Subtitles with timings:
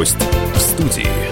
[0.00, 0.16] Гость
[0.54, 1.29] в студии.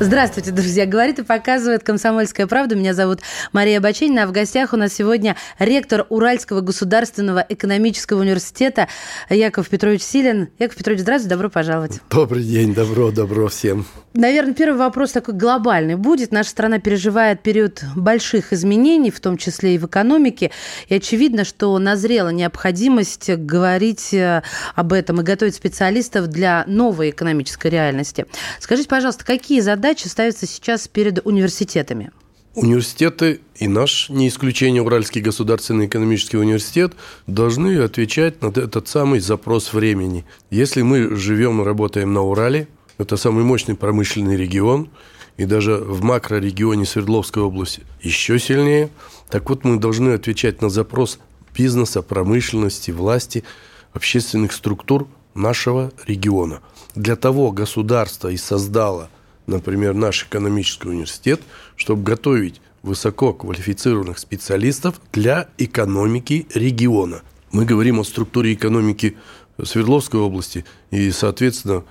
[0.00, 0.86] Здравствуйте, друзья.
[0.86, 2.74] Говорит и показывает «Комсомольская правда».
[2.74, 3.20] Меня зовут
[3.52, 4.24] Мария Баченина.
[4.24, 8.88] А в гостях у нас сегодня ректор Уральского государственного экономического университета
[9.30, 10.48] Яков Петрович Силин.
[10.58, 12.00] Яков Петрович, здравствуйте, добро пожаловать.
[12.10, 13.86] Добрый день, добро, добро всем.
[14.14, 16.32] Наверное, первый вопрос такой глобальный будет.
[16.32, 20.50] Наша страна переживает период больших изменений, в том числе и в экономике.
[20.88, 24.42] И очевидно, что назрела необходимость говорить э,
[24.74, 28.26] об этом и готовить специалистов для новой экономической реальности.
[28.60, 32.10] Скажите, пожалуйста, какие задачи задачи ставятся сейчас перед университетами?
[32.54, 36.94] Университеты и наш, не исключение Уральский государственный экономический университет,
[37.26, 40.24] должны отвечать на этот самый запрос времени.
[40.50, 42.66] Если мы живем и работаем на Урале,
[42.96, 44.88] это самый мощный промышленный регион,
[45.36, 48.88] и даже в макрорегионе Свердловской области еще сильнее,
[49.28, 51.18] так вот мы должны отвечать на запрос
[51.54, 53.44] бизнеса, промышленности, власти,
[53.92, 56.62] общественных структур нашего региона.
[56.94, 59.10] Для того государство и создало
[59.46, 61.40] например, наш экономический университет,
[61.76, 67.22] чтобы готовить высококвалифицированных специалистов для экономики региона.
[67.50, 69.16] Мы говорим о структуре экономики
[69.62, 71.84] Свердловской области и, соответственно,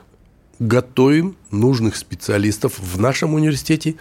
[0.59, 3.96] готовим нужных специалистов в нашем университете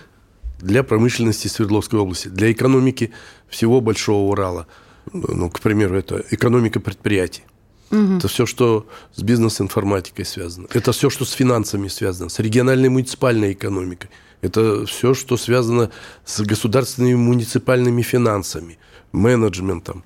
[0.61, 3.13] для промышленности Свердловской области, для экономики
[3.49, 4.67] всего Большого Урала.
[5.13, 7.43] Ну, к примеру, это экономика предприятий.
[7.93, 8.17] Угу.
[8.17, 10.67] Это все, что с бизнес-информатикой связано.
[10.73, 14.09] Это все, что с финансами связано, с региональной муниципальной экономикой.
[14.41, 15.91] Это все, что связано
[16.25, 18.79] с государственными муниципальными финансами,
[19.13, 20.03] менеджментом.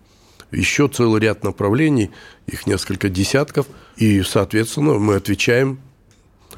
[0.51, 2.11] Еще целый ряд направлений,
[2.47, 3.67] их несколько десятков.
[3.97, 5.81] И, соответственно, мы отвечаем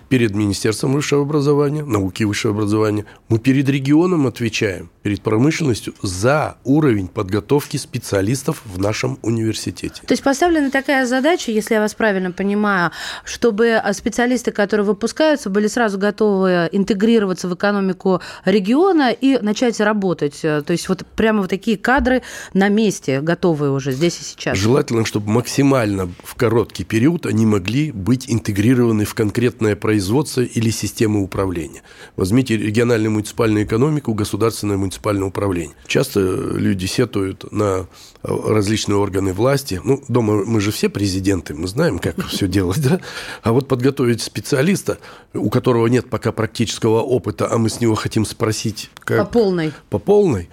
[0.08, 3.04] перед Министерством высшего образования, науки и высшего образования.
[3.28, 10.02] Мы перед регионом отвечаем, перед промышленностью за уровень подготовки специалистов в нашем университете.
[10.06, 12.90] То есть поставлена такая задача, если я вас правильно понимаю,
[13.24, 20.40] чтобы специалисты, которые выпускаются, были сразу готовы интегрироваться в экономику региона и начать работать.
[20.40, 22.22] То есть вот прямо вот такие кадры
[22.54, 24.56] на месте, готовые уже здесь и сейчас.
[24.56, 30.70] Желательно, чтобы максимально в короткий период они могли быть интегрированы в конкретное производство производства или
[30.70, 31.82] системы управления.
[32.16, 35.74] Возьмите региональную муниципальную экономику, государственное муниципальное управление.
[35.88, 37.88] Часто люди сетуют на
[38.22, 39.80] различные органы власти.
[39.82, 43.00] Ну, дома мы же все президенты, мы знаем, как все делать, да?
[43.42, 44.98] А вот подготовить специалиста,
[45.34, 48.90] у которого нет пока практического опыта, а мы с него хотим спросить...
[49.00, 49.18] Как...
[49.18, 49.72] По полной.
[49.90, 50.48] По полной.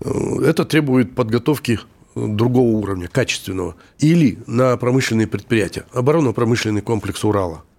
[0.00, 0.10] Э,
[0.44, 1.80] это требует подготовки
[2.14, 3.74] другого уровня, качественного.
[4.00, 5.86] Или на промышленные предприятия.
[5.94, 7.62] Оборонно-промышленный комплекс Урала–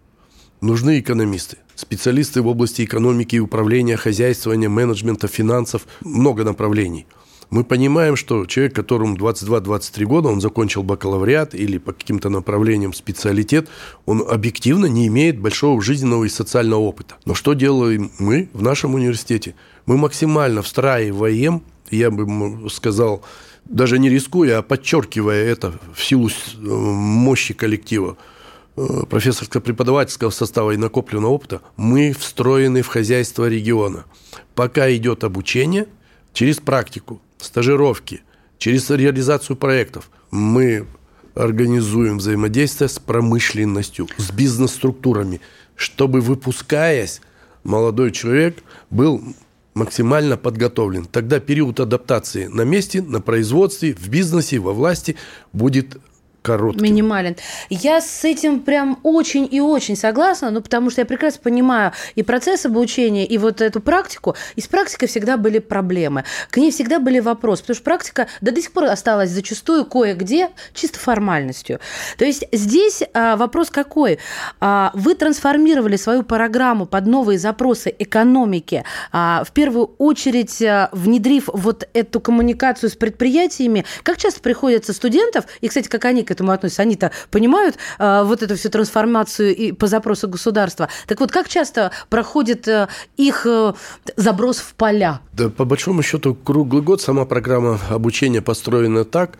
[0.63, 7.05] Нужны экономисты, специалисты в области экономики и управления, хозяйствования, менеджмента, финансов, много направлений.
[7.49, 13.67] Мы понимаем, что человек, которому 22-23 года, он закончил бакалавриат или по каким-то направлениям специалитет,
[14.05, 17.15] он объективно не имеет большого жизненного и социального опыта.
[17.25, 19.55] Но что делаем мы в нашем университете?
[19.85, 23.21] Мы максимально встраиваем, я бы сказал,
[23.65, 28.15] даже не рискуя, а подчеркивая это в силу э, мощи коллектива,
[28.75, 34.05] профессорско-преподавательского состава и накопленного опыта, мы встроены в хозяйство региона.
[34.55, 35.87] Пока идет обучение,
[36.33, 38.21] через практику, стажировки,
[38.57, 40.87] через реализацию проектов, мы
[41.35, 45.41] организуем взаимодействие с промышленностью, с бизнес-структурами,
[45.75, 47.21] чтобы, выпускаясь,
[47.63, 49.21] молодой человек был
[49.73, 51.05] максимально подготовлен.
[51.05, 55.15] Тогда период адаптации на месте, на производстве, в бизнесе, во власти
[55.51, 55.97] будет
[56.43, 56.83] коротким.
[56.83, 57.35] Минимален.
[57.69, 62.21] Я с этим прям очень и очень согласна, ну, потому что я прекрасно понимаю и
[62.21, 64.35] процесс обучения, и вот эту практику.
[64.55, 66.25] И с практикой всегда были проблемы.
[66.51, 70.49] К ней всегда были вопросы, потому что практика да, до сих пор осталась зачастую кое-где
[70.73, 71.79] чисто формальностью.
[72.17, 74.19] То есть здесь а, вопрос какой?
[74.59, 81.49] А, вы трансформировали свою программу под новые запросы экономики, а, в первую очередь а, внедрив
[81.53, 83.85] вот эту коммуникацию с предприятиями.
[84.03, 86.81] Как часто приходится студентов, и, кстати, как они к этому относятся?
[86.81, 90.89] Они-то понимают э, вот эту всю трансформацию и по запросу государства.
[91.07, 92.87] Так вот, как часто проходит э,
[93.17, 93.73] их э,
[94.17, 95.21] заброс в поля?
[95.33, 99.37] Да, по большому счету, круглый год сама программа обучения построена так,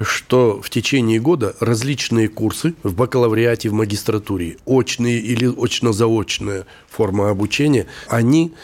[0.00, 7.86] что в течение года различные курсы в бакалавриате, в магистратуре, очные или очно-заочная форма обучения,
[8.08, 8.54] они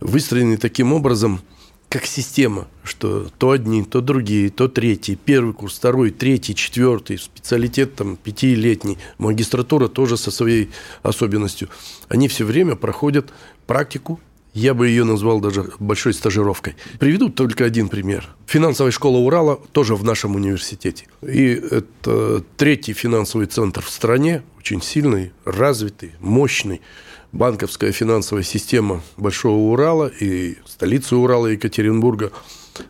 [0.00, 1.40] выстроены таким образом–
[1.96, 7.94] как система, что то одни, то другие, то третий, первый курс, второй, третий, четвертый, специалитет
[7.94, 10.68] там пятилетний, магистратура тоже со своей
[11.02, 11.70] особенностью.
[12.08, 13.32] Они все время проходят
[13.66, 14.20] практику
[14.56, 16.76] Я бы ее назвал даже большой стажировкой.
[16.98, 18.26] Приведу только один пример.
[18.46, 21.04] Финансовая школа Урала тоже в нашем университете.
[21.20, 26.80] И это третий финансовый центр в стране, очень сильный, развитый, мощный.
[27.36, 32.32] Банковская финансовая система Большого Урала и столицы Урала, Екатеринбурга,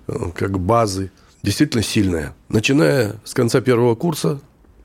[0.07, 1.11] э, как базы,
[1.43, 2.33] действительно сильная.
[2.49, 4.41] Начиная с конца первого курса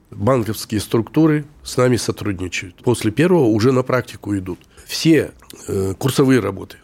[0.10, 2.78] банковские структуры с нами сотрудничают.
[2.84, 4.58] После первого уже на практику идут.
[4.88, 5.32] Все
[5.68, 6.78] э, курсовые работы,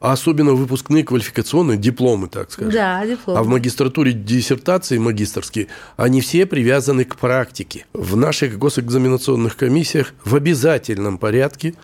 [0.00, 2.72] а особенно выпускные квалификационные дипломы, так скажем.
[2.72, 3.40] Да, дипломы.
[3.40, 5.66] А в магистратуре диссертации магистрские,
[5.98, 7.84] они все привязаны к практике.
[7.92, 11.74] В наших госэкзаменационных комиссиях в обязательном порядке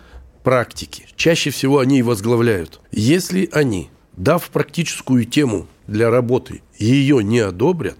[0.43, 1.05] практики.
[1.15, 2.79] Чаще всего они и возглавляют.
[2.91, 7.97] Если они, дав практическую тему для работы, ее не одобрят,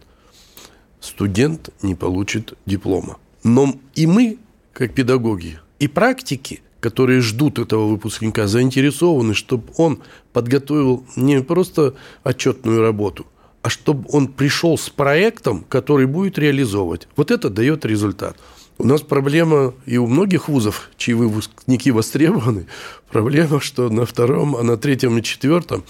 [0.99, 3.17] студент не получит диплома.
[3.43, 4.37] Но и мы,
[4.73, 10.01] как педагоги, и практики, которые ждут этого выпускника, заинтересованы, чтобы он
[10.33, 13.25] подготовил не просто отчетную работу,
[13.61, 17.07] а чтобы он пришел с проектом, который будет реализовывать.
[17.15, 18.37] Вот это дает результат.
[18.81, 22.67] У нас проблема и у многих вузов, чьи выпускники востребованы,
[23.11, 25.83] проблема, что на втором, а на третьем и четвертом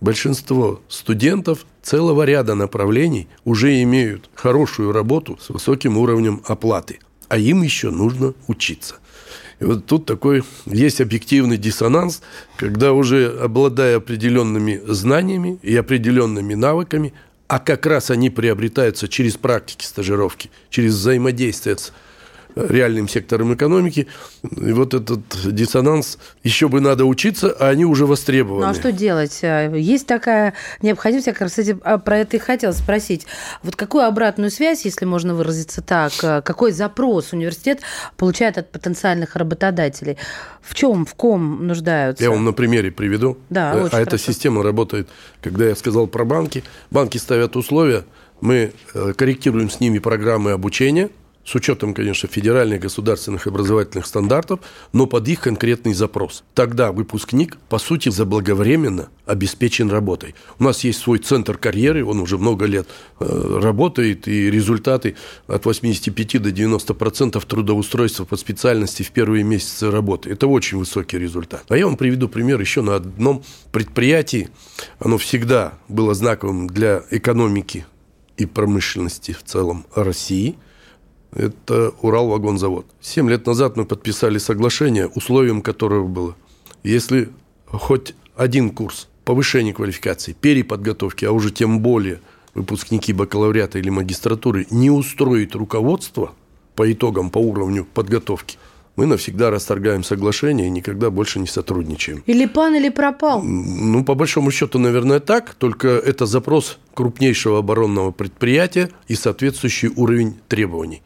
[0.00, 7.62] большинство студентов целого ряда направлений уже имеют хорошую работу с высоким уровнем оплаты, а им
[7.62, 8.98] еще нужно учиться.
[9.58, 12.22] И вот тут такой есть объективный диссонанс,
[12.56, 17.14] когда уже обладая определенными знаниями и определенными навыками,
[17.48, 21.92] а как раз они приобретаются через практики стажировки, через взаимодействие с
[22.66, 24.06] реальным сектором экономики.
[24.42, 28.64] И вот этот диссонанс, еще бы надо учиться, а они уже востребованы.
[28.66, 29.40] Ну а что делать?
[29.42, 33.26] Есть такая необходимость, я как раз кстати, а, про это и хотела спросить.
[33.62, 37.80] Вот какую обратную связь, если можно выразиться так, а, какой запрос университет
[38.16, 40.16] получает от потенциальных работодателей?
[40.62, 42.22] В чем, в ком нуждаются?
[42.22, 43.38] Я вам на примере приведу.
[43.50, 45.08] Да, э, очень А эта система работает,
[45.42, 46.64] когда я сказал про банки.
[46.90, 48.04] Банки ставят условия,
[48.40, 51.10] мы э, корректируем с ними программы обучения–
[51.48, 54.60] с учетом, конечно, федеральных государственных образовательных стандартов,
[54.92, 56.44] но под их конкретный запрос.
[56.52, 60.34] Тогда выпускник, по сути, заблаговременно обеспечен работой.
[60.58, 62.86] У нас есть свой центр карьеры, он уже много лет
[63.18, 65.16] э, работает, и результаты
[65.46, 70.30] от 85 до 90 процентов трудоустройства по специальности в первые месяцы работы.
[70.30, 71.64] Это очень высокий результат.
[71.70, 73.42] А я вам приведу пример еще на одном
[73.72, 74.50] предприятии.
[74.98, 77.86] Оно всегда было знаковым для экономики
[78.36, 80.58] и промышленности в целом России–
[81.34, 82.86] это Уралвагонзавод.
[83.00, 86.36] Семь лет назад мы подписали соглашение, условием которого было,
[86.82, 87.30] если
[87.66, 92.20] хоть один курс повышения квалификации, переподготовки, а уже тем более
[92.54, 96.32] выпускники бакалавриата или магистратуры не устроит руководство
[96.74, 98.56] по итогам, по уровню подготовки,
[98.96, 102.24] мы навсегда расторгаем соглашение и никогда больше не сотрудничаем.
[102.26, 103.42] Или пан, или пропал.
[103.44, 105.54] Ну, по большому счету, наверное, так.
[105.54, 111.02] Только это запрос крупнейшего оборонного предприятия и соответствующий уровень требований.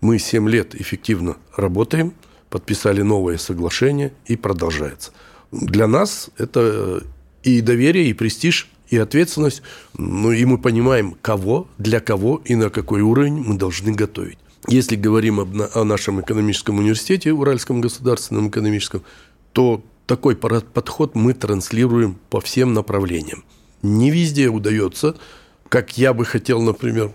[0.00, 2.14] Мы 7 лет эффективно работаем,
[2.48, 5.12] подписали новое соглашение и продолжается.
[5.52, 7.02] Для нас это
[7.42, 9.62] и доверие, и престиж, и ответственность.
[9.96, 14.38] Ну и мы понимаем, кого, для кого и на какой уровень мы должны готовить.
[14.68, 19.02] Если говорим об, о нашем экономическом университете, Уральском государственном экономическом,
[19.52, 23.44] то такой подход мы транслируем по всем направлениям.
[23.82, 25.16] Не везде удается,
[25.68, 27.12] как я бы хотел, например,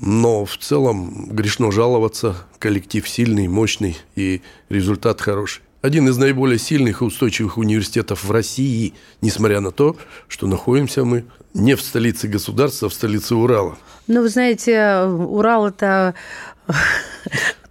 [0.00, 2.36] но в целом грешно жаловаться.
[2.58, 5.62] Коллектив сильный, мощный и результат хороший.
[5.82, 9.96] Один из наиболее сильных и устойчивых университетов в России, несмотря на то,
[10.28, 13.78] что находимся мы не в столице государства, а в столице Урала.
[14.06, 16.14] Ну, вы знаете, Урал– это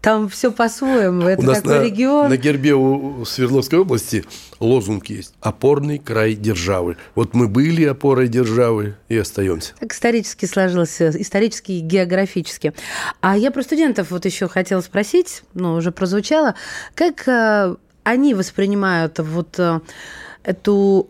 [0.01, 1.23] там все по-своему.
[1.23, 2.29] Это У нас такой на, регион.
[2.29, 4.25] На гербе у Свердловской области
[4.59, 6.97] лозунг есть «Опорный край державы».
[7.15, 9.73] Вот мы были опорой державы и остаемся.
[9.79, 12.73] Так исторически сложилось, исторически и географически.
[13.21, 16.55] А я про студентов вот еще хотела спросить, ну, уже прозвучало,
[16.95, 19.81] как э, они воспринимают вот э,
[20.43, 21.09] эту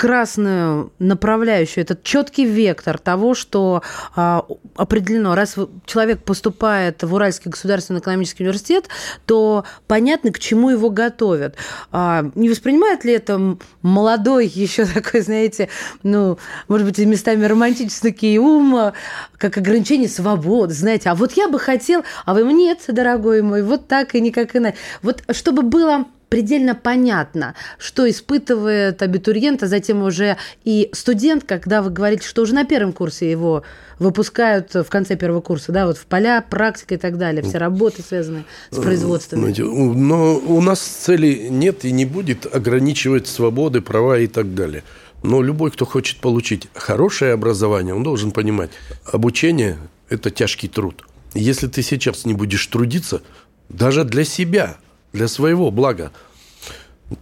[0.00, 3.82] красную направляющую, этот четкий вектор того, что
[4.16, 8.88] а, определено, раз человек поступает в Уральский государственный экономический университет,
[9.26, 11.56] то понятно, к чему его готовят.
[11.92, 15.68] А, не воспринимает ли это молодой, еще такой, знаете,
[16.02, 18.92] ну, может быть, местами романтический ум,
[19.36, 23.86] как ограничение свободы, знаете, а вот я бы хотел, а вы нет, дорогой мой, вот
[23.86, 24.78] так и никак иначе.
[25.02, 31.90] Вот чтобы было предельно понятно, что испытывает абитуриент, а затем уже и студент, когда вы
[31.90, 33.64] говорите, что уже на первом курсе его
[33.98, 38.02] выпускают в конце первого курса, да, вот в поля, практика и так далее, все работы,
[38.02, 39.42] связанные с э, производством.
[39.42, 44.84] Но у нас цели нет и не будет ограничивать свободы, права и так далее.
[45.22, 48.70] Но любой, кто хочет получить хорошее образование, он должен понимать,
[49.04, 49.76] обучение–
[50.08, 51.04] это тяжкий труд.
[51.34, 53.20] Если ты сейчас не будешь трудиться,
[53.68, 54.78] даже для себя,
[55.12, 56.12] для своего блага,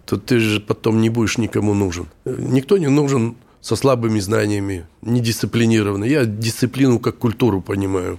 [0.04, 2.07] то ты же потом не будешь никому нужен.
[2.25, 6.09] Никто не нужен со слабыми знаниями, недисциплинированный.
[6.09, 8.18] Я дисциплину как культуру понимаю.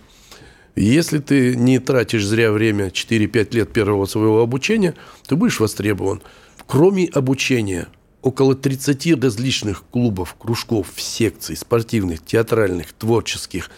[0.76, 4.96] Если ты не тратишь зря время 4-5 лет первого своего обучения,
[5.28, 6.22] ты будешь востребован.
[6.68, 7.88] Кроме обучения,
[8.22, 13.70] около 30 различных клубов, кружков, секций, спортивных, театральных, творческих,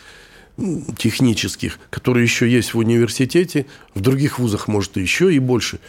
[0.98, 3.66] технических, которые еще есть в университете,
[3.96, 5.80] в других вузах, может, еще и больше.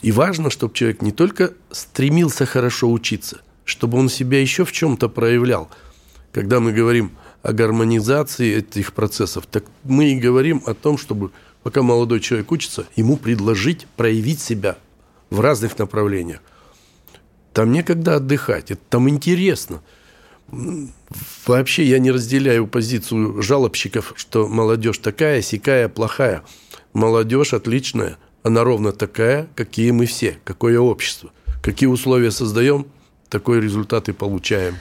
[0.00, 5.08] И важно, чтобы человек не только стремился хорошо учиться, чтобы он себя еще в чем-то
[5.08, 5.70] проявлял.
[6.32, 7.12] Когда мы говорим
[7.42, 11.30] о гармонизации этих процессов, так мы и говорим о том, чтобы
[11.62, 14.76] пока молодой человек учится, ему предложить проявить себя
[15.30, 16.40] в разных направлениях.
[17.52, 19.82] Там некогда отдыхать, это там интересно.
[21.46, 26.42] Вообще я не разделяю позицию жалобщиков, что молодежь такая, сякая, плохая.
[26.92, 31.30] Молодежь отличная, она ровно такая, какие мы все, какое общество.
[31.62, 32.86] Какие условия создаем,
[33.30, 34.76] такой результат и получаем.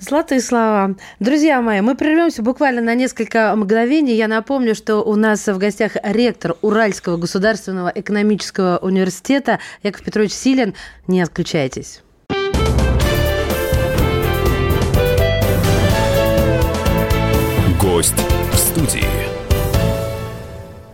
[0.00, 0.96] Золотые слова.
[1.20, 4.16] Друзья мои, мы прервемся буквально на несколько мгновений.
[4.16, 10.74] Я напомню, что у нас в гостях ректор Уральского государственного экономического университета Яков Петрович Силин.
[11.06, 12.02] Не отключайтесь.
[17.94, 18.16] Гость
[18.52, 19.06] в студии.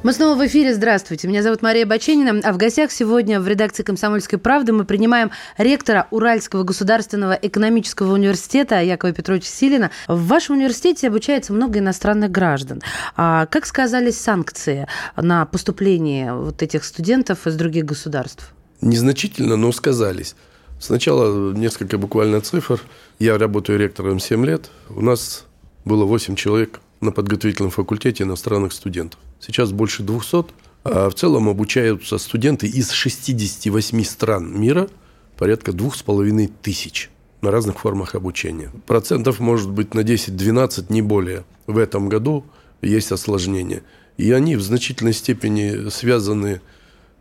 [0.03, 0.75] Мы снова в эфире.
[0.75, 1.29] Здравствуйте.
[1.29, 2.43] Меня зовут Мария Баченина.
[2.45, 8.83] А в гостях сегодня в редакции «Комсомольской правды» мы принимаем ректора Уральского государственного экономического университета
[8.83, 9.91] Якова Петровича Силина.
[10.09, 12.83] В вашем университете обучается много иностранных граждан.
[13.17, 18.53] А как сказались санкции на поступление вот этих студентов из других государств?
[18.83, 20.37] Незначительно, но сказались.
[20.79, 22.79] Сначала несколько буквально цифр.
[23.19, 24.69] Я работаю ректором 7 лет.
[24.91, 25.47] У нас
[25.87, 29.21] было 8 человек на подготовительном факультете иностранных студентов.
[29.41, 30.47] Сейчас больше 200.
[30.83, 34.89] А в целом обучаются студенты из 68 стран мира,
[35.37, 37.11] порядка двух с половиной тысяч
[37.43, 38.71] на разных формах обучения.
[38.87, 41.45] Процентов может быть на 10-12, не более.
[41.67, 42.45] В этом году
[42.83, 43.83] есть осложнения.
[44.17, 46.61] И они в значительной степени связаны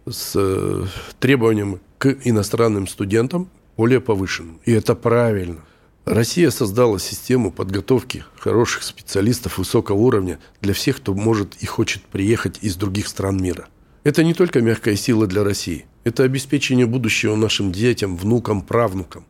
[0.09, 0.85] с э,
[1.19, 4.59] требованием к иностранным студентам более повышенным.
[4.65, 5.59] И это правильно.
[6.05, 12.59] Россия создала систему подготовки хороших специалистов высокого уровня для всех, кто может и хочет приехать
[12.61, 13.67] из других стран мира.
[14.03, 19.25] Это не только мягкая сила для России, это обеспечение будущего нашим детям, внукам, правнукам.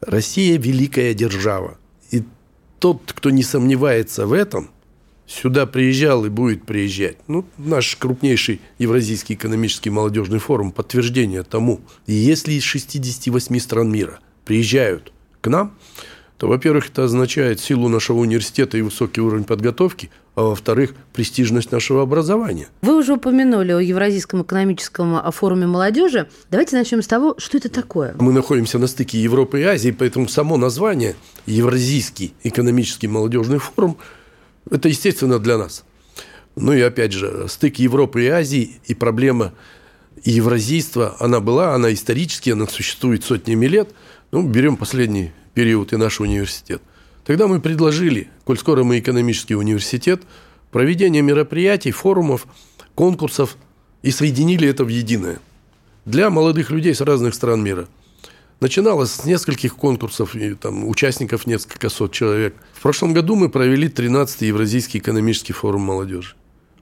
[0.00, 1.78] Россия– великая держава.
[2.10, 2.24] И
[2.78, 4.70] тот, кто не сомневается в этом,
[5.26, 7.16] сюда приезжал и будет приезжать.
[7.28, 11.80] Ну, наш крупнейший Евразийский экономический молодежный форум– подтверждение тому.
[12.06, 15.13] И если из 68 стран мира приезжают
[15.44, 15.76] к нам,
[16.38, 22.02] то, во-первых, это означает силу нашего университета и высокий уровень подготовки, а во-вторых, престижность нашего
[22.02, 22.68] образования.
[22.80, 26.28] Вы уже упомянули о Евразийском экономическом форуме молодежи.
[26.50, 28.16] Давайте начнем с того, что это такое.
[28.18, 33.98] Мы находимся на стыке Европы и Азии, поэтому само название Евразийский экономический молодежный форум–
[34.70, 35.84] это естественно для нас.
[36.56, 39.52] Ну и опять же, стык Европы и Азии и проблема
[40.24, 43.90] евразийства, она была, она исторически, она существует сотнями лет–
[44.34, 46.82] ну, берем последний период и наш университет.
[47.24, 50.22] Тогда мы предложили, коль скоро мы экономический университет,
[50.72, 52.48] проведение мероприятий, форумов,
[52.96, 53.56] конкурсов
[54.02, 55.38] и соединили это в единое.
[56.04, 57.86] Для молодых людей с разных стран мира.
[58.58, 62.56] Начиналось с нескольких конкурсов, и там участников несколько сот человек.
[62.72, 66.34] В прошлом году мы провели 13-й Евразийский экономический форум молодежи.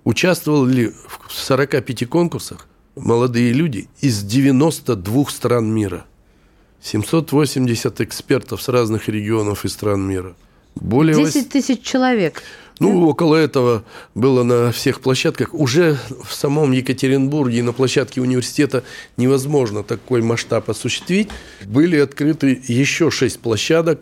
[0.05, 2.67] Участвовали в 45 конкурсах
[2.97, 6.07] молодые люди из 92 стран мира–
[6.83, 10.35] 780 экспертов с разных регионов и стран мира.
[10.75, 12.43] Более 10 тысяч человек.
[12.81, 13.85] Ну, около этого
[14.15, 15.55] было на всех площадках.
[15.55, 18.83] Уже в самом Екатеринбурге и на площадке университета
[19.17, 21.29] невозможно такой масштаб осуществить.
[21.65, 24.01] Были открыты еще шесть площадок.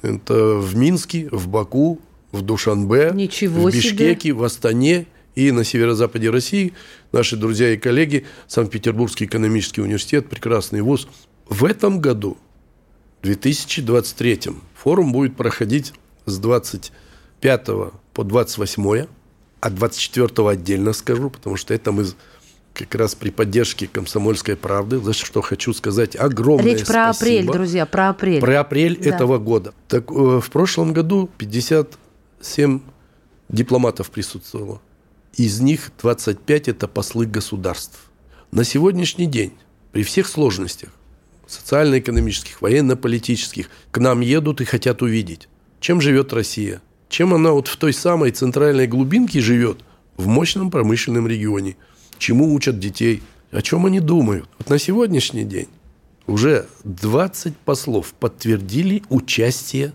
[0.00, 4.32] Это в Минске, в Баку, в Душанбе, Ничего в Бишкеке, себе.
[4.32, 6.72] в Астане и на северо-западе России.
[7.12, 11.08] Наши друзья и коллеги, Санкт-Петербургский экономический университет, прекрасный вуз,
[11.48, 12.36] в этом году,
[13.22, 14.40] 2023,
[14.74, 15.92] форум будет проходить
[16.26, 17.66] с 25
[18.14, 19.06] по 28,
[19.60, 22.06] а 24 отдельно скажу, потому что это мы
[22.74, 27.40] как раз при поддержке комсомольской правды, за что хочу сказать огромное Речь про спасибо.
[27.40, 28.40] апрель, друзья, про апрель.
[28.40, 29.10] Про апрель Да.
[29.14, 29.74] этого года.
[29.88, 32.80] Так э, в прошлом году 57
[33.50, 34.80] дипломатов присутствовало.
[35.36, 38.10] Из них 25 это послы государств.
[38.50, 39.52] На сегодняшний день,
[39.92, 40.90] при всех сложностях,
[41.52, 45.48] социально-экономических, военно-политических, к нам едут и хотят увидеть,
[45.80, 49.78] чем живет Россия, чем она вот в той самой центральной глубинке живет,
[50.16, 51.76] в мощном промышленном регионе,
[52.18, 54.48] чему учат детей, о чем они думают.
[54.58, 55.68] Вот на сегодняшний день
[56.26, 59.92] уже 20 послов подтвердили участие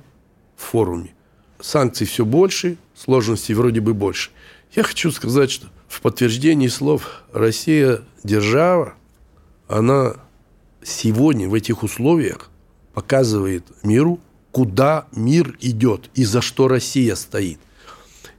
[0.56, 1.14] в форуме.
[1.60, 4.32] Санкций все больше, сложностей вроде бы больше.
[4.76, 8.94] Я хочу сказать, что в подтверждении слов Россия держава,
[9.68, 10.18] она
[10.88, 12.50] сегодня в этих условиях
[12.94, 14.20] показывает миру,
[14.52, 17.60] куда мир идет и за что Россия стоит.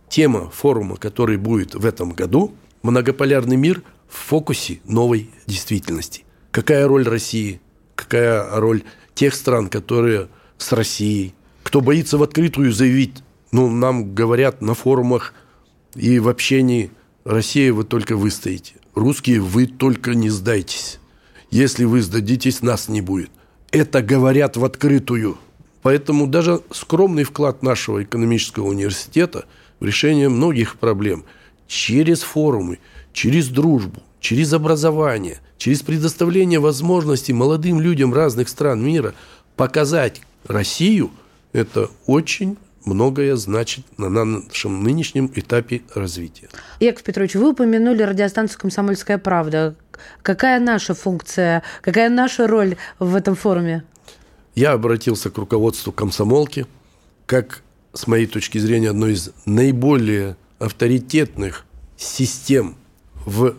[0.08, 6.24] Тема форума, который будет в этом году, многополярный мир в фокусе новой действительности.
[6.50, 7.60] Какая роль России,
[7.94, 8.82] какая роль
[9.14, 15.34] тех стран, которые с Россией, кто боится в открытую заявить, ну, нам говорят на форумах
[15.94, 16.90] и в общении,
[17.24, 20.98] Россия вы только выстоите, русские вы только не сдайтесь.
[21.50, 23.30] Если вы сдадитесь, нас не будет.
[23.70, 25.38] Это говорят в открытую.
[25.82, 29.46] Поэтому даже скромный вклад нашего экономического университета
[29.80, 31.24] в решение многих проблем
[31.66, 32.78] через форумы,
[33.12, 39.14] через дружбу, через образование, через предоставление возможностей молодым людям разных стран мира
[39.56, 41.10] показать Россию,
[41.52, 42.56] это очень
[42.88, 46.48] многое значит на нашем нынешнем этапе развития.
[46.80, 49.74] Яков Петрович, вы упомянули радиостанцию «Комсомольская правда».
[50.22, 53.82] Какая наша функция, какая наша роль в этом форуме?
[54.54, 56.66] Я обратился к руководству комсомолки,
[57.26, 61.64] как, с моей точки зрения, одной из наиболее авторитетных
[61.96, 62.76] систем
[63.26, 63.54] в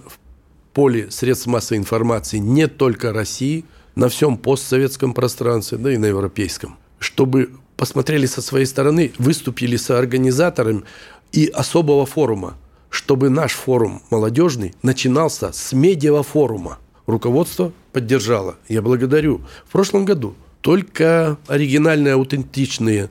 [0.74, 6.78] поле средств массовой информации не только России, на всем постсоветском пространстве, да и на европейском,
[7.00, 10.84] чтобы посмотрели со своей стороны, выступили со организатором
[11.32, 12.58] и особого форума,
[12.90, 16.80] чтобы наш форум молодежный начинался с медиафорума.
[17.06, 18.58] Руководство поддержало.
[18.68, 19.42] Я благодарю.
[19.66, 23.10] В прошлом году только оригинальные, аутентичные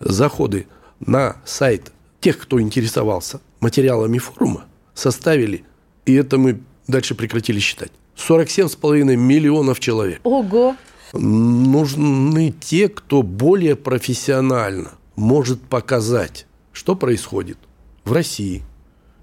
[0.00, 0.66] заходы
[0.98, 5.62] на сайт тех, кто интересовался материалами форума, составили,
[6.06, 6.58] и это мы
[6.88, 10.18] дальше прекратили считать, 47,5 миллионов человек.
[10.24, 10.74] Ого!
[11.12, 17.58] Нужны те, кто более профессионально может показать, что происходит
[18.04, 18.62] в России,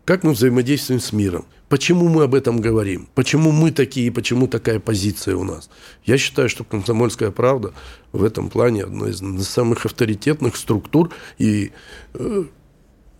[0.03, 4.79] как мы взаимодействуем с миром, почему мы об этом говорим, почему мы такие, почему такая
[4.79, 5.69] позиция у нас.
[6.03, 7.73] Я считаю, что «Комсомольская правда»
[8.11, 11.71] в этом плане одна из самых авторитетных структур, и
[12.13, 12.43] э,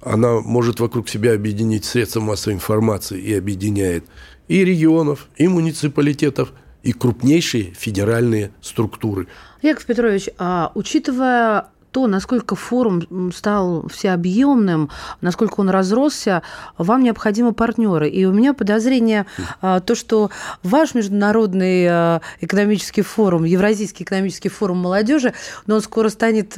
[0.01, 4.05] она может вокруг себя объединить средства массовой информации и объединяет
[4.47, 6.53] и регионов, и муниципалитетов,
[6.85, 9.27] и крупнейшие федеральные структуры.
[9.63, 14.89] Яков Петрович, а учитывая то, насколько форум стал всеобъемным,
[15.21, 16.41] насколько он разросся,
[16.77, 18.09] вам необходимы партнеры.
[18.09, 19.27] И у меня подозрение,
[19.61, 20.29] а, то, что
[20.61, 25.33] ваш международный а, экономический форум, Евразийский экономический форум молодежи,
[25.67, 26.57] но он скоро станет,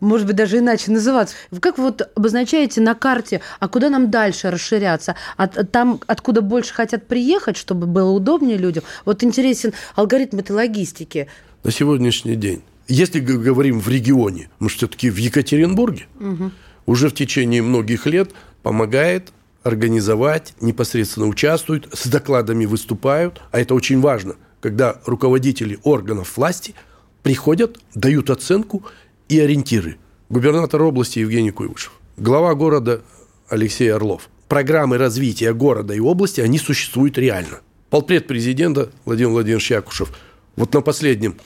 [0.00, 1.36] может быть, даже иначе называться.
[1.50, 5.14] Вы как вот обозначаете на карте, а куда нам дальше расширяться?
[5.36, 8.84] От, там, откуда больше хотят приехать, чтобы было удобнее людям?
[9.04, 11.28] Вот интересен алгоритм этой логистики.
[11.64, 16.50] На сегодняшний день если говорим в регионе, мы все-таки в Екатеринбурге, угу.
[16.86, 24.00] уже в течение многих лет помогает организовать, непосредственно участвуют, с докладами выступают, а это очень
[24.00, 26.74] важно, когда руководители органов власти
[27.22, 28.84] приходят, дают оценку
[29.28, 29.96] и ориентиры.
[30.28, 33.02] Губернатор области Евгений Куйвышев, глава города
[33.48, 34.28] Алексей Орлов.
[34.48, 37.60] Программы развития города и области, они существуют реально.
[37.88, 40.10] Полпред президента Владимир Владимирович Якушев,
[40.56, 41.36] вот на последнем,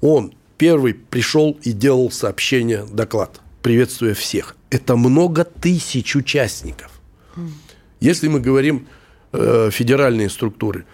[0.00, 4.56] он первый пришел и делал сообщение, доклад, приветствуя всех.
[4.70, 6.90] Это много тысяч участников.
[8.00, 8.86] Если мы говорим
[9.32, 10.84] э, федеральные структуры,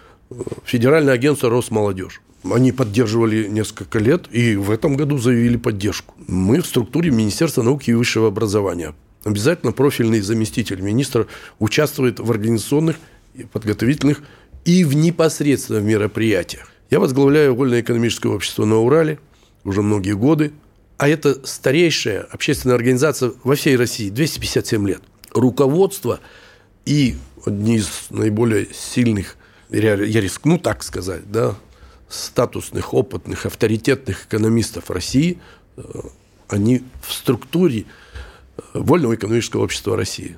[0.64, 6.14] Федеральное агентство Росмолодежь, они поддерживали несколько лет и в этом году заявили поддержку.
[6.26, 8.94] Мы в структуре Министерства науки и высшего образования.
[9.24, 11.26] Обязательно профильный заместитель министра
[11.58, 12.96] участвует в организационных,
[13.52, 14.22] подготовительных
[14.64, 16.70] и в непосредственных мероприятиях.
[16.90, 19.18] Я возглавляю Вольно-экономическое общество на Урале–
[19.64, 20.52] уже многие годы.
[20.98, 25.02] А это старейшая общественная организация во всей России, 257 лет.
[25.32, 26.20] Руководство
[26.84, 29.36] и одни из наиболее сильных,
[29.70, 31.56] я рискну так сказать, да,
[32.08, 35.38] статусных, опытных, авторитетных экономистов России,
[35.76, 35.82] э,
[36.48, 37.84] они в структуре
[38.56, 40.36] э, Вольного экономического общества России.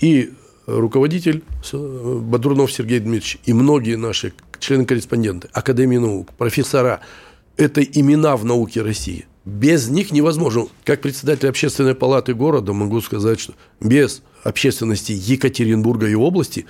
[0.00, 0.32] И
[0.66, 7.00] руководитель Бодрунов Сергей Дмитриевич и многие наши члены-корреспонденты Академии наук, профессора–
[7.56, 9.26] это имена в науке России.
[9.44, 10.68] Без них невозможно.
[10.84, 16.66] Как председатель общественной палаты города могу сказать, что без общественности Екатеринбурга и области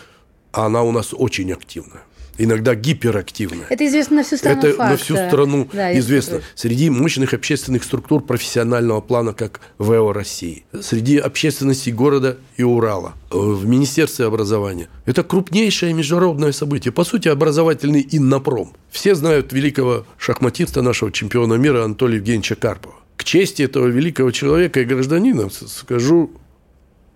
[0.53, 2.03] она у нас очень активная
[2.39, 3.67] иногда гиперактивная.
[3.69, 4.91] Это известно на всю страну Это факт.
[4.91, 6.41] на всю страну да, известно.
[6.55, 10.65] Среди мощных общественных структур профессионального плана, как ВЭО России.
[10.81, 13.15] Среди общественности города и Урала.
[13.31, 14.89] Э, в Министерстве образования.
[15.07, 16.93] Это крупнейшее международное событие.
[16.93, 18.75] По сути, образовательный иннопром.
[18.91, 22.95] Все знают великого шахматиста, нашего чемпиона мира Анатолия Евгеньевича Карпова.
[23.17, 26.31] К чести этого великого человека и гражданина скажу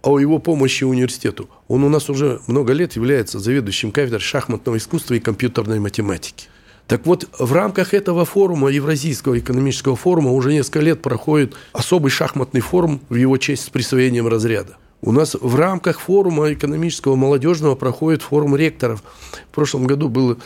[0.07, 1.49] о его помощи университету.
[1.67, 6.47] Он у нас уже много лет является заведующим кафедрой шахматного искусства и компьютерной математики.
[6.87, 12.61] Так вот, в рамках этого форума, Евразийского экономического форума, уже несколько лет проходит особый шахматный
[12.61, 14.77] форум в его честь с присвоением разряда.
[15.03, 19.03] У нас в рамках форума экономического молодежного проходит форум ректоров.
[19.51, 20.39] В прошлом году было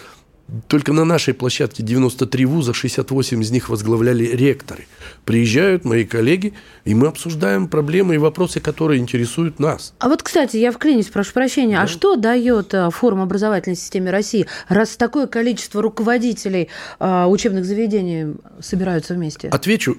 [0.69, 4.87] только на нашей площадке 93 вуза, 68 из них возглавляли ректоры.
[5.25, 9.95] Приезжают мои коллеги, и мы обсуждаем проблемы и вопросы, которые интересуют нас.
[9.99, 11.77] А вот, кстати, я вклинюсь, прошу прощения.
[11.77, 11.85] А да.
[11.85, 18.35] А что дает э, форум образовательной системе России, раз такое количество руководителей э, учебных заведений
[18.61, 19.49] собираются вместе?
[19.49, 19.99] Отвечу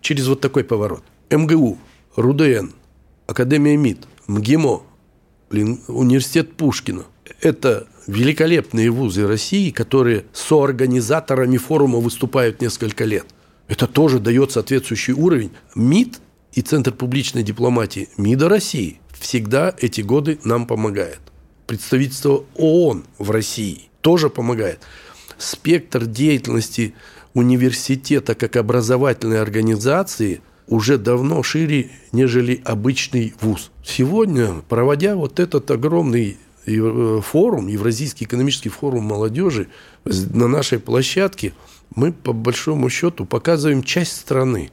[0.00, 1.02] через вот такой поворот.
[1.30, 1.78] МГУ,
[2.16, 2.70] РУДН,
[3.26, 4.82] Академия МИД, МГИМО,
[5.88, 7.04] университет Пушкина.
[7.40, 13.26] Это великолепные вузы России, которые соорганизаторами форума выступают несколько лет.
[13.68, 15.52] Это тоже дает соответствующий уровень.
[15.74, 16.20] МИД
[16.52, 21.20] и Центр публичной дипломатии МИДа России всегда эти годы нам помогает.
[21.66, 24.80] Представительство ООН в России тоже помогает.
[25.38, 26.94] Спектр деятельности
[27.32, 33.70] университета как образовательной организации уже давно шире, нежели обычный вуз.
[33.84, 36.38] Сегодня, проводя вот этот огромный
[37.22, 39.68] форум, Евразийский экономический форум молодежи
[40.04, 41.52] на нашей площадке,
[41.94, 44.70] мы по большому счету показываем часть страны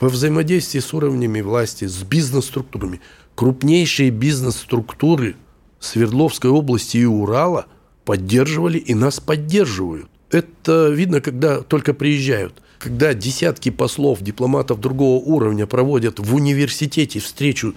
[0.00, 3.00] во взаимодействии с уровнями власти, с бизнес-структурами.
[3.34, 5.36] Крупнейшие бизнес-структуры
[5.80, 7.66] Свердловской области и Урала
[8.04, 10.08] поддерживали и нас поддерживают.
[10.30, 12.54] Это видно, когда только приезжают.
[12.78, 17.74] Когда десятки послов, дипломатов другого уровня проводят в университете встречу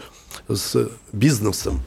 [0.48, 1.82] с бизнесом,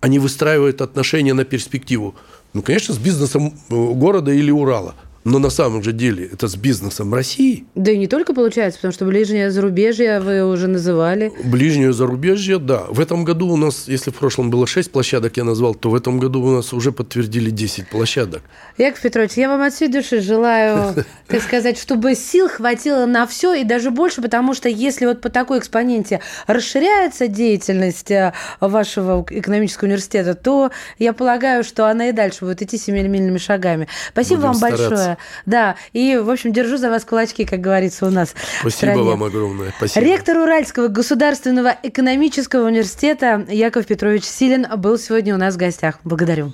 [0.00, 2.14] они выстраивают отношения на перспективу.
[2.54, 6.56] Ну, конечно, с бизнесом э, города или Урала– но на самом же деле это с
[6.56, 7.66] бизнесом России.
[7.74, 11.32] Да и не только получается, потому что ближнее зарубежье вы уже называли.
[11.44, 12.84] Ближнее зарубежье, да.
[12.88, 15.94] В этом году у нас, если в прошлом было 6 площадок, я назвал, то в
[15.94, 18.42] этом году у нас уже подтвердили 10 площадок.
[18.76, 23.54] Яков Петрович, я вам от всей души желаю, так сказать, чтобы сил хватило на все
[23.54, 29.86] и даже больше, потому что если вот по такой экспоненте расширяется деятельность э, вашего экономического
[29.86, 33.88] университета, то я полагаю, что она и дальше будет идти семимильными шагами.
[34.12, 35.07] Спасибо Будем вам стараться.
[35.46, 39.72] Да, и, в общем, держу за вас кулачки, как говорится у нас Спасибо вам огромное.
[39.76, 40.04] Спасибо.
[40.04, 46.00] Ректор Уральского государственного экономического университета Яков Петрович Силин был сегодня у нас в гостях.
[46.04, 46.52] Благодарю.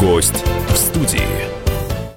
[0.00, 1.55] Гость в студии.